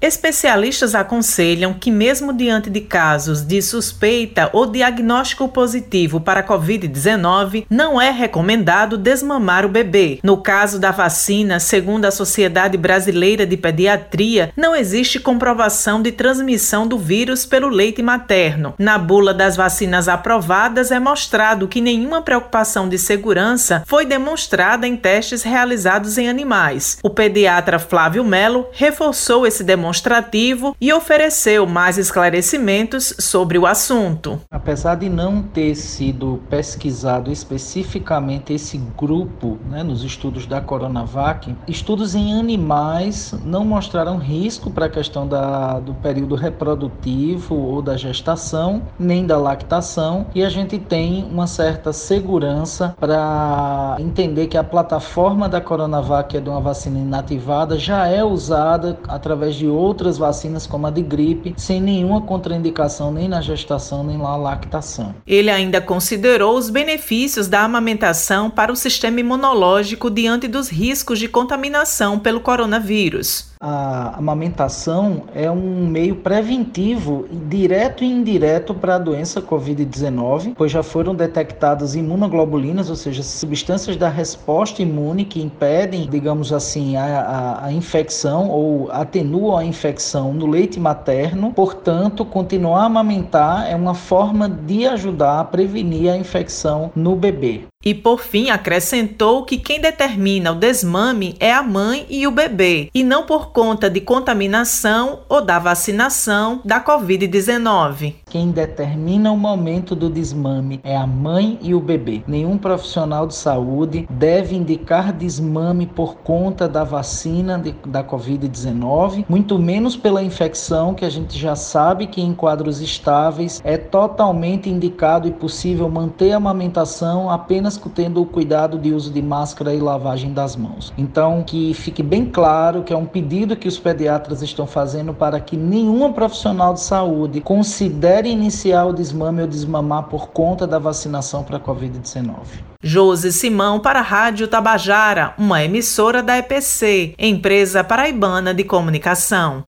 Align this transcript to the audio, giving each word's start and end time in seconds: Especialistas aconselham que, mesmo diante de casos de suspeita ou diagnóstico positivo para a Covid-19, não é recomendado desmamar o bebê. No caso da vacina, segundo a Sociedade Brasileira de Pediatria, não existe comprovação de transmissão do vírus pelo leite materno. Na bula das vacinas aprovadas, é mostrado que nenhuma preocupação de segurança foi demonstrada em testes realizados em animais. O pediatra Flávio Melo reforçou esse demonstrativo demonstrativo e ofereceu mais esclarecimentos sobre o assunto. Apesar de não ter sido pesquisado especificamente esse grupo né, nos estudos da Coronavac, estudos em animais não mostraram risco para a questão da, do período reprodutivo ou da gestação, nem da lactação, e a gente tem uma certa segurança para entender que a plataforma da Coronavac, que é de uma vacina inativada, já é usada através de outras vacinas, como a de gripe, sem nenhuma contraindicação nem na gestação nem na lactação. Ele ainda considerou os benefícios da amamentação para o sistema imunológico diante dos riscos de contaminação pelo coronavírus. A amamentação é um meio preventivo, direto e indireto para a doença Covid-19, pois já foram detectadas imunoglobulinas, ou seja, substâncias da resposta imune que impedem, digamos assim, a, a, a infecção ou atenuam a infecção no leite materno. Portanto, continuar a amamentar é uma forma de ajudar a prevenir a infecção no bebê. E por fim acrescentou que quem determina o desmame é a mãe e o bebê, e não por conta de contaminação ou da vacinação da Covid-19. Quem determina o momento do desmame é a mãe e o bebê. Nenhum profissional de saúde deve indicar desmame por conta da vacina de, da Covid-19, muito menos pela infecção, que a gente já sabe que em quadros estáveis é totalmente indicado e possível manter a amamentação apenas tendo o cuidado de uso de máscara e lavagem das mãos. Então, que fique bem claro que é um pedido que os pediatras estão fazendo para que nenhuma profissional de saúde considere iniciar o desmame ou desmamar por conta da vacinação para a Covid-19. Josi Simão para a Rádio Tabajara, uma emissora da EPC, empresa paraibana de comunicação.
Especialistas 0.00 0.94
aconselham 0.94 1.74
que, 1.74 1.90
mesmo 1.90 2.32
diante 2.32 2.70
de 2.70 2.80
casos 2.80 3.42
de 3.42 3.60
suspeita 3.60 4.48
ou 4.50 4.64
diagnóstico 4.64 5.46
positivo 5.46 6.18
para 6.18 6.40
a 6.40 6.42
Covid-19, 6.42 7.66
não 7.68 8.00
é 8.00 8.10
recomendado 8.10 8.96
desmamar 8.96 9.66
o 9.66 9.68
bebê. 9.68 10.18
No 10.22 10.38
caso 10.38 10.78
da 10.78 10.90
vacina, 10.90 11.60
segundo 11.60 12.06
a 12.06 12.10
Sociedade 12.10 12.78
Brasileira 12.78 13.44
de 13.44 13.58
Pediatria, 13.58 14.54
não 14.56 14.74
existe 14.74 15.20
comprovação 15.20 16.00
de 16.00 16.12
transmissão 16.12 16.86
do 16.86 16.98
vírus 16.98 17.44
pelo 17.44 17.68
leite 17.68 18.02
materno. 18.02 18.72
Na 18.78 18.96
bula 18.96 19.34
das 19.34 19.54
vacinas 19.54 20.08
aprovadas, 20.08 20.90
é 20.90 20.98
mostrado 20.98 21.68
que 21.68 21.82
nenhuma 21.82 22.22
preocupação 22.22 22.88
de 22.88 22.98
segurança 22.98 23.82
foi 23.86 24.06
demonstrada 24.06 24.86
em 24.86 24.96
testes 24.96 25.42
realizados 25.42 26.16
em 26.16 26.26
animais. 26.26 26.96
O 27.02 27.10
pediatra 27.10 27.78
Flávio 27.78 28.24
Melo 28.24 28.66
reforçou 28.72 29.46
esse 29.46 29.62
demonstrativo 29.62 29.89
demonstrativo 29.90 30.76
e 30.80 30.92
ofereceu 30.92 31.66
mais 31.66 31.98
esclarecimentos 31.98 33.12
sobre 33.18 33.58
o 33.58 33.66
assunto. 33.66 34.40
Apesar 34.50 34.94
de 34.94 35.08
não 35.08 35.42
ter 35.42 35.74
sido 35.74 36.40
pesquisado 36.48 37.30
especificamente 37.32 38.52
esse 38.52 38.78
grupo 38.96 39.58
né, 39.68 39.82
nos 39.82 40.04
estudos 40.04 40.46
da 40.46 40.60
Coronavac, 40.60 41.54
estudos 41.66 42.14
em 42.14 42.38
animais 42.38 43.34
não 43.44 43.64
mostraram 43.64 44.16
risco 44.16 44.70
para 44.70 44.86
a 44.86 44.88
questão 44.88 45.26
da, 45.26 45.80
do 45.80 45.92
período 45.94 46.36
reprodutivo 46.36 47.56
ou 47.56 47.82
da 47.82 47.96
gestação, 47.96 48.82
nem 48.98 49.26
da 49.26 49.38
lactação, 49.38 50.26
e 50.34 50.44
a 50.44 50.48
gente 50.48 50.78
tem 50.78 51.24
uma 51.24 51.48
certa 51.48 51.92
segurança 51.92 52.94
para 53.00 53.96
entender 53.98 54.46
que 54.46 54.56
a 54.56 54.62
plataforma 54.64 55.48
da 55.48 55.60
Coronavac, 55.60 56.30
que 56.30 56.36
é 56.36 56.40
de 56.40 56.48
uma 56.48 56.60
vacina 56.60 56.98
inativada, 56.98 57.76
já 57.76 58.06
é 58.06 58.22
usada 58.22 58.96
através 59.08 59.56
de 59.56 59.66
outras 59.80 60.18
vacinas, 60.18 60.66
como 60.66 60.86
a 60.86 60.90
de 60.90 61.02
gripe, 61.02 61.54
sem 61.56 61.80
nenhuma 61.80 62.20
contraindicação 62.20 63.12
nem 63.12 63.28
na 63.28 63.40
gestação 63.40 64.04
nem 64.04 64.18
na 64.18 64.36
lactação. 64.36 65.14
Ele 65.26 65.50
ainda 65.50 65.80
considerou 65.80 66.56
os 66.56 66.70
benefícios 66.70 67.48
da 67.48 67.62
amamentação 67.62 68.50
para 68.50 68.72
o 68.72 68.76
sistema 68.76 69.20
imunológico 69.20 70.10
diante 70.10 70.46
dos 70.46 70.68
riscos 70.68 71.18
de 71.18 71.28
contaminação 71.28 72.18
pelo 72.18 72.40
coronavírus. 72.40 73.49
A 73.62 74.16
amamentação 74.16 75.24
é 75.34 75.50
um 75.50 75.86
meio 75.86 76.16
preventivo, 76.16 77.26
direto 77.46 78.02
e 78.02 78.10
indireto 78.10 78.72
para 78.72 78.94
a 78.94 78.98
doença 78.98 79.42
Covid-19, 79.42 80.54
pois 80.56 80.72
já 80.72 80.82
foram 80.82 81.14
detectadas 81.14 81.94
imunoglobulinas, 81.94 82.88
ou 82.88 82.96
seja, 82.96 83.22
substâncias 83.22 83.98
da 83.98 84.08
resposta 84.08 84.80
imune 84.80 85.26
que 85.26 85.42
impedem, 85.42 86.08
digamos 86.08 86.54
assim, 86.54 86.96
a, 86.96 87.04
a, 87.04 87.66
a 87.66 87.70
infecção 87.70 88.48
ou 88.48 88.90
atenuam 88.90 89.58
a 89.58 89.62
infecção 89.62 90.32
no 90.32 90.46
leite 90.46 90.80
materno. 90.80 91.52
Portanto, 91.52 92.24
continuar 92.24 92.84
a 92.84 92.86
amamentar 92.86 93.70
é 93.70 93.76
uma 93.76 93.92
forma 93.92 94.48
de 94.48 94.86
ajudar 94.86 95.38
a 95.38 95.44
prevenir 95.44 96.10
a 96.10 96.16
infecção 96.16 96.90
no 96.96 97.14
bebê. 97.14 97.64
E 97.82 97.94
por 97.94 98.20
fim 98.20 98.50
acrescentou 98.50 99.42
que 99.46 99.56
quem 99.56 99.80
determina 99.80 100.52
o 100.52 100.54
desmame 100.54 101.34
é 101.40 101.50
a 101.50 101.62
mãe 101.62 102.04
e 102.10 102.26
o 102.26 102.30
bebê, 102.30 102.90
e 102.92 103.02
não 103.02 103.24
por 103.24 103.52
conta 103.52 103.88
de 103.88 104.02
contaminação 104.02 105.20
ou 105.30 105.40
da 105.40 105.58
vacinação 105.58 106.60
da 106.62 106.84
Covid-19. 106.84 108.16
Quem 108.30 108.52
determina 108.52 109.32
o 109.32 109.36
momento 109.36 109.96
do 109.96 110.08
desmame 110.08 110.78
é 110.84 110.96
a 110.96 111.04
mãe 111.04 111.58
e 111.60 111.74
o 111.74 111.80
bebê. 111.80 112.22
Nenhum 112.28 112.56
profissional 112.56 113.26
de 113.26 113.34
saúde 113.34 114.06
deve 114.08 114.54
indicar 114.54 115.12
desmame 115.12 115.84
por 115.84 116.18
conta 116.18 116.68
da 116.68 116.84
vacina 116.84 117.58
de, 117.58 117.74
da 117.84 118.04
Covid-19, 118.04 119.24
muito 119.28 119.58
menos 119.58 119.96
pela 119.96 120.22
infecção, 120.22 120.94
que 120.94 121.04
a 121.04 121.10
gente 121.10 121.36
já 121.36 121.56
sabe 121.56 122.06
que 122.06 122.22
em 122.22 122.32
quadros 122.32 122.80
estáveis 122.80 123.60
é 123.64 123.76
totalmente 123.76 124.70
indicado 124.70 125.26
e 125.26 125.32
possível 125.32 125.88
manter 125.88 126.30
a 126.30 126.36
amamentação 126.36 127.28
apenas 127.28 127.80
tendo 127.92 128.22
o 128.22 128.26
cuidado 128.26 128.78
de 128.78 128.92
uso 128.92 129.10
de 129.12 129.20
máscara 129.20 129.74
e 129.74 129.80
lavagem 129.80 130.32
das 130.32 130.54
mãos. 130.54 130.92
Então, 130.96 131.42
que 131.42 131.74
fique 131.74 132.00
bem 132.00 132.26
claro 132.26 132.84
que 132.84 132.92
é 132.92 132.96
um 132.96 133.06
pedido 133.06 133.56
que 133.56 133.66
os 133.66 133.76
pediatras 133.76 134.40
estão 134.40 134.68
fazendo 134.68 135.12
para 135.12 135.40
que 135.40 135.56
nenhuma 135.56 136.12
profissional 136.12 136.74
de 136.74 136.80
saúde 136.80 137.40
considere 137.40 138.19
iniciar 138.28 138.84
o 138.84 138.92
desmame 138.92 139.42
ou 139.42 139.48
desmamar 139.48 140.04
por 140.04 140.28
conta 140.28 140.66
da 140.66 140.78
vacinação 140.78 141.42
para 141.42 141.56
a 141.56 141.60
Covid-19. 141.60 142.34
Josi 142.82 143.32
Simão 143.32 143.80
para 143.80 144.00
a 144.00 144.02
Rádio 144.02 144.48
Tabajara, 144.48 145.34
uma 145.38 145.62
emissora 145.62 146.22
da 146.22 146.38
EPC, 146.38 147.14
empresa 147.18 147.84
paraibana 147.84 148.54
de 148.54 148.64
comunicação. 148.64 149.64